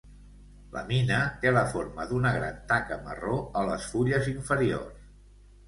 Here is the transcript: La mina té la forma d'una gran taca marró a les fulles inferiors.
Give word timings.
La 0.77 0.81
mina 0.87 1.19
té 1.43 1.51
la 1.57 1.63
forma 1.75 2.07
d'una 2.13 2.33
gran 2.39 2.59
taca 2.73 2.99
marró 3.05 3.37
a 3.61 3.65
les 3.71 3.87
fulles 3.93 4.33
inferiors. 4.35 5.09